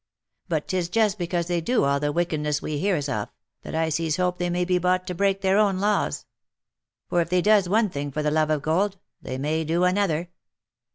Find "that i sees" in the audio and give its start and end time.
3.61-4.17